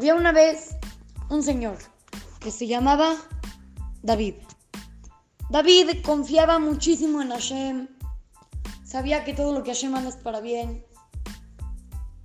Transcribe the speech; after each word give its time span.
Había 0.00 0.14
una 0.14 0.32
vez 0.32 0.76
un 1.28 1.42
señor 1.42 1.76
que 2.38 2.50
se 2.50 2.66
llamaba 2.66 3.16
David. 4.02 4.36
David 5.50 6.02
confiaba 6.02 6.58
muchísimo 6.58 7.20
en 7.20 7.28
Hashem, 7.28 7.86
sabía 8.82 9.24
que 9.24 9.34
todo 9.34 9.52
lo 9.52 9.62
que 9.62 9.72
Hashem 9.72 9.92
manda 9.92 10.08
es 10.08 10.16
para 10.16 10.40
bien 10.40 10.86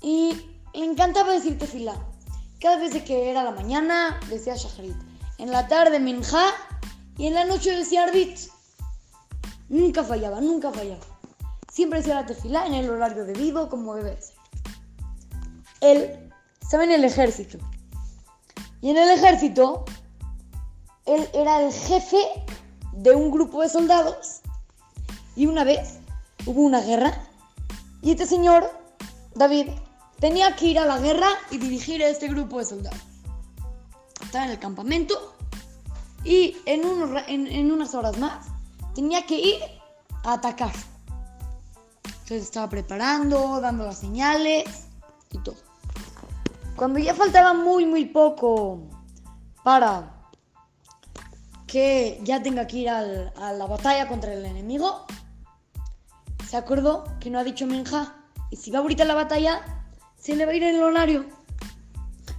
y 0.00 0.36
le 0.72 0.84
encantaba 0.84 1.32
decir 1.32 1.58
tefilá. 1.58 1.96
Cada 2.60 2.76
vez 2.76 3.02
que 3.02 3.28
era 3.28 3.42
la 3.42 3.50
mañana 3.50 4.20
decía 4.30 4.54
Shacharit, 4.54 4.94
en 5.38 5.50
la 5.50 5.66
tarde 5.66 5.98
Minja 5.98 6.52
y 7.18 7.26
en 7.26 7.34
la 7.34 7.44
noche 7.44 7.72
decía 7.72 8.04
Arbit. 8.04 8.38
Nunca 9.68 10.04
fallaba, 10.04 10.40
nunca 10.40 10.70
fallaba. 10.70 11.02
Siempre 11.72 11.98
decía 11.98 12.14
la 12.14 12.26
tefilá 12.26 12.68
en 12.68 12.74
el 12.74 12.88
horario 12.88 13.24
debido 13.24 13.68
como 13.68 13.96
debe 13.96 14.22
ser. 14.22 14.36
Él 15.80 16.24
estaba 16.64 16.84
en 16.84 16.92
el 16.92 17.04
ejército. 17.04 17.58
Y 18.80 18.90
en 18.90 18.96
el 18.96 19.10
ejército, 19.10 19.84
él 21.04 21.28
era 21.34 21.60
el 21.60 21.72
jefe 21.72 22.18
de 22.92 23.12
un 23.12 23.30
grupo 23.30 23.62
de 23.62 23.68
soldados. 23.68 24.40
Y 25.36 25.46
una 25.46 25.62
vez 25.62 25.98
hubo 26.46 26.62
una 26.62 26.80
guerra 26.80 27.28
y 28.02 28.12
este 28.12 28.26
señor, 28.26 28.70
David, 29.34 29.68
tenía 30.20 30.56
que 30.56 30.66
ir 30.66 30.78
a 30.78 30.86
la 30.86 30.98
guerra 30.98 31.28
y 31.50 31.58
dirigir 31.58 32.02
a 32.02 32.08
este 32.08 32.28
grupo 32.28 32.58
de 32.58 32.64
soldados. 32.64 33.00
Estaba 34.22 34.46
en 34.46 34.50
el 34.52 34.58
campamento 34.58 35.34
y 36.24 36.56
en, 36.64 36.82
en 37.28 37.72
unas 37.72 37.94
horas 37.94 38.18
más 38.18 38.46
tenía 38.94 39.26
que 39.26 39.38
ir 39.38 39.62
a 40.24 40.34
atacar. 40.34 40.72
Entonces 42.04 42.42
estaba 42.42 42.70
preparando, 42.70 43.60
dando 43.60 43.84
las 43.84 43.98
señales 43.98 44.64
y 45.30 45.38
todo. 45.38 45.73
Cuando 46.84 46.98
ya 46.98 47.14
faltaba 47.14 47.54
muy, 47.54 47.86
muy 47.86 48.04
poco 48.04 48.90
para 49.62 50.20
que 51.66 52.20
ya 52.22 52.42
tenga 52.42 52.66
que 52.66 52.76
ir 52.76 52.90
a 52.90 53.00
la 53.54 53.66
batalla 53.66 54.06
contra 54.06 54.34
el 54.34 54.44
enemigo, 54.44 55.06
se 56.46 56.58
acordó 56.58 57.04
que 57.20 57.30
no 57.30 57.38
ha 57.38 57.42
dicho 57.42 57.66
Minja. 57.66 58.14
Y 58.50 58.56
si 58.56 58.70
va 58.70 58.80
ahorita 58.80 59.04
a 59.04 59.06
la 59.06 59.14
batalla, 59.14 59.86
se 60.18 60.36
le 60.36 60.44
va 60.44 60.52
a 60.52 60.56
ir 60.56 60.62
el 60.62 60.82
horario. 60.82 61.24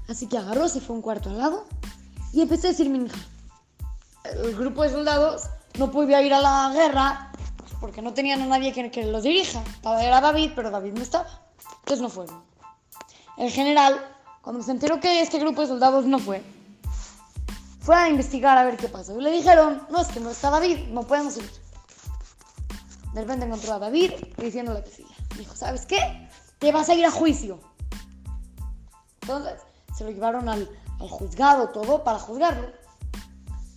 Así 0.08 0.28
que 0.28 0.38
agarró, 0.38 0.70
se 0.70 0.80
fue 0.80 0.96
un 0.96 1.02
cuarto 1.02 1.32
al 1.32 1.40
lado 1.40 1.66
y 2.32 2.42
empezó 2.42 2.68
a 2.68 2.70
decir 2.70 2.88
Minja. 2.88 3.18
El 4.44 4.56
grupo 4.56 4.84
de 4.84 4.92
soldados 4.92 5.50
no 5.80 5.90
podía 5.90 6.22
ir 6.22 6.36
a 6.36 6.40
la 6.40 6.72
guerra 6.72 7.32
porque 7.80 8.04
no 8.04 8.14
tenían 8.14 8.44
a 8.44 8.46
nadie 8.46 8.74
que, 8.74 8.92
que 8.92 9.08
los 9.08 9.24
dirija. 9.24 9.64
Era 10.00 10.22
David, 10.22 10.52
pero 10.56 10.70
David 10.70 10.94
no 10.94 11.02
estaba. 11.02 11.26
Entonces 11.80 12.00
no 12.00 12.10
fueron. 12.10 12.44
El 13.38 13.50
general, 13.50 14.15
cuando 14.46 14.62
se 14.62 14.70
enteró 14.70 15.00
que 15.00 15.22
este 15.22 15.40
grupo 15.40 15.62
de 15.62 15.68
soldados 15.68 16.06
no 16.06 16.20
fue, 16.20 16.44
fue 17.80 17.96
a 17.96 18.10
investigar 18.10 18.56
a 18.60 18.64
ver 18.64 18.78
qué 18.78 18.88
pasó. 18.88 19.20
Y 19.20 19.24
le 19.24 19.32
dijeron, 19.32 19.82
no, 19.90 20.00
es 20.00 20.08
que 20.10 20.20
no 20.20 20.30
está 20.30 20.52
David, 20.52 20.88
no 20.90 21.02
podemos 21.02 21.36
ir. 21.38 21.50
De 23.16 23.22
repente 23.22 23.48
encontró 23.48 23.74
a 23.74 23.80
David 23.80 24.12
diciéndole 24.38 24.84
que 24.84 24.92
sí. 24.92 25.08
Dijo, 25.36 25.56
¿sabes 25.56 25.88
qué? 25.88 26.30
Te 26.60 26.72
vas 26.72 26.88
a 26.90 26.94
ir 26.94 27.04
a 27.08 27.10
juicio. 27.10 27.60
Entonces, 29.22 29.62
se 29.98 30.04
lo 30.04 30.12
llevaron 30.12 30.48
al, 30.48 30.70
juzgado 31.00 31.70
todo 31.70 32.04
para 32.04 32.20
juzgarlo. 32.20 32.68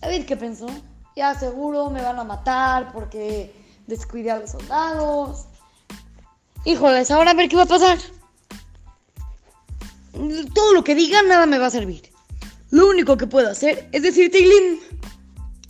David, 0.01 0.27
¿qué 0.27 0.37
pensó? 0.37 0.67
Ya 1.15 1.33
seguro 1.33 1.89
me 1.89 2.03
van 2.03 2.19
a 2.19 2.23
matar 2.23 2.93
porque 2.93 3.55
descuidé 3.87 4.29
a 4.29 4.37
los 4.37 4.51
soldados. 4.51 5.45
Híjoles, 6.63 7.09
ahora 7.09 7.31
a 7.31 7.33
ver 7.33 7.49
qué 7.49 7.55
va 7.55 7.63
a 7.63 7.65
pasar. 7.65 7.97
Todo 10.53 10.73
lo 10.73 10.83
que 10.83 10.95
digan 10.95 11.27
nada 11.27 11.45
me 11.45 11.57
va 11.57 11.67
a 11.67 11.71
servir. 11.71 12.11
Lo 12.71 12.87
único 12.87 13.17
que 13.17 13.27
puedo 13.27 13.49
hacer 13.49 13.89
es 13.91 14.03
decir 14.03 14.31
Teilim. 14.31 14.79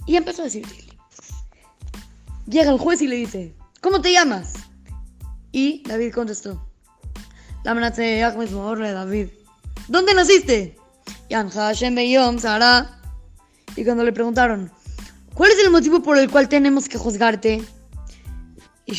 Y 0.05 0.15
empezó 0.15 0.41
a 0.41 0.45
decir 0.45 0.67
Teilim. 0.67 0.95
Llega 2.47 2.71
el 2.71 2.79
juez 2.79 3.01
y 3.01 3.07
le 3.07 3.15
dice, 3.15 3.55
¿cómo 3.81 4.01
te 4.01 4.11
llamas? 4.11 4.53
Y 5.51 5.83
David 5.87 6.13
contestó, 6.13 6.65
la 7.63 7.71
amenaza 7.71 8.01
de 8.01 8.93
David. 8.93 9.27
¿Dónde 9.87 10.13
naciste? 10.13 10.75
Y 13.75 13.83
cuando 13.83 14.03
le 14.03 14.11
preguntaron, 14.11 14.71
¿Cuál 15.39 15.51
es 15.51 15.59
el 15.59 15.71
motivo 15.71 16.03
por 16.03 16.17
el 16.17 16.29
cual 16.29 16.49
tenemos 16.49 16.89
que 16.89 16.97
juzgarte? 16.97 17.63
Y 18.85 18.93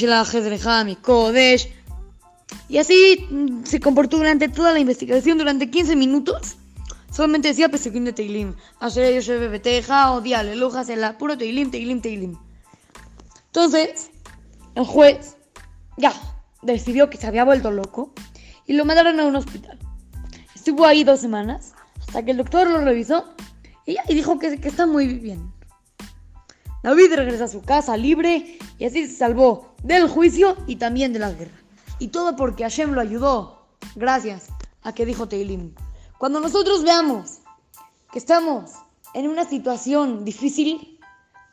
así 2.78 3.27
mm, 3.31 3.65
se 3.65 3.81
comportó 3.81 4.16
durante 4.16 4.49
toda 4.49 4.72
la 4.72 4.78
investigación, 4.78 5.38
durante 5.38 5.71
15 5.71 5.97
minutos. 5.97 6.56
Solamente 7.11 7.49
decía 7.49 7.69
Pesequín 7.69 8.05
de 8.05 8.12
Teilim. 8.12 8.55
Asher 8.78 9.50
Beteja, 9.50 10.12
o 10.12 10.22
Aleluja, 10.22 10.84
la 10.97 11.19
puro 11.19 11.37
Teilim, 11.37 11.71
Teilim, 11.71 12.00
Teilim. 12.00 12.37
Entonces, 13.47 14.11
el 14.77 14.84
juez 14.84 15.37
ya 15.97 16.12
decidió 16.62 17.11
que 17.11 17.16
se 17.16 17.27
había 17.27 17.44
vuelto 17.44 17.71
loco 17.71 18.12
y 18.67 18.75
lo 18.75 18.84
mandaron 18.84 19.19
a 19.19 19.27
un 19.27 19.34
hospital. 19.34 19.78
Estuvo 20.55 20.87
ahí 20.87 21.03
dos 21.03 21.21
semanas 21.21 21.72
hasta 21.99 22.25
que 22.25 22.31
el 22.31 22.37
doctor 22.37 22.69
lo 22.69 22.81
revisó 22.81 23.34
y, 23.87 23.97
y 24.09 24.15
dijo 24.15 24.38
que, 24.38 24.61
que 24.61 24.69
está 24.69 24.87
muy 24.87 25.06
bien. 25.06 25.53
David 26.82 27.12
regresa 27.15 27.44
a 27.44 27.49
su 27.49 27.61
casa 27.62 27.97
libre 27.97 28.59
y 28.78 28.84
así 28.84 29.06
se 29.06 29.17
salvó 29.17 29.75
del 29.82 30.09
juicio 30.09 30.56
y 30.67 30.77
también 30.77 31.12
de 31.12 31.19
la 31.19 31.32
guerra. 31.32 31.59
Y 32.00 32.09
todo 32.09 32.34
porque 32.34 32.65
Hashem 32.65 32.93
lo 32.93 33.00
ayudó, 33.00 33.66
gracias 33.94 34.49
a 34.83 34.93
que 34.93 35.06
dijo 35.06 35.28
Teilim. 35.28 35.75
Cuando 36.19 36.41
nosotros 36.41 36.83
veamos 36.83 37.38
que 38.11 38.19
estamos 38.19 38.72
en 39.15 39.28
una 39.28 39.44
situación 39.44 40.25
difícil, 40.25 40.99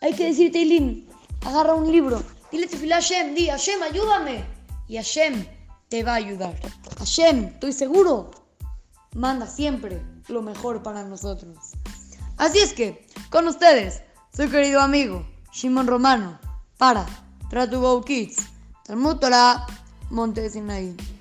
hay 0.02 0.14
que 0.14 0.26
decir 0.26 0.52
Teilim, 0.52 1.06
agarra 1.46 1.76
un 1.76 1.92
libro, 1.92 2.24
dile 2.52 2.66
a 2.66 2.96
Hashem, 2.96 3.36
di 3.36 3.48
Hashem, 3.48 3.84
ayúdame. 3.84 4.46
Y 4.88 4.96
Hashem 4.96 5.46
te 5.90 6.04
va 6.04 6.14
a 6.14 6.16
ayudar. 6.16 6.56
Hashem, 6.98 7.46
estoy 7.46 7.74
seguro, 7.74 8.32
manda 9.14 9.48
siempre 9.48 10.02
lo 10.30 10.42
mejor 10.42 10.82
para 10.82 11.04
nosotros. 11.04 11.58
Así 12.38 12.60
es 12.60 12.72
que, 12.72 13.06
con 13.30 13.48
ustedes, 13.48 14.02
su 14.34 14.50
querido 14.50 14.80
amigo 14.80 15.28
Shimon 15.52 15.88
Romano 15.88 16.40
para 16.78 17.06
Tratugo 17.50 18.02
Kids, 18.04 18.38
Talmud 18.86 19.18
Torah, 19.18 19.66
Monte 20.10 20.50
Sinaí. 20.50 21.17